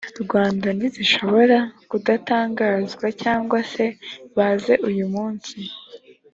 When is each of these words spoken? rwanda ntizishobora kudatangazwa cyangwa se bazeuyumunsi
rwanda 0.23 0.67
ntizishobora 0.77 1.57
kudatangazwa 1.89 3.07
cyangwa 3.21 3.59
se 3.71 3.85
bazeuyumunsi 4.35 5.57